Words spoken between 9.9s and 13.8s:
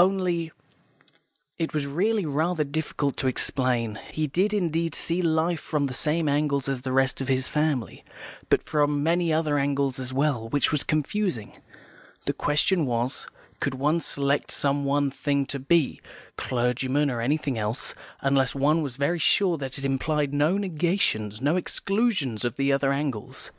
as well, which was confusing. The question was, could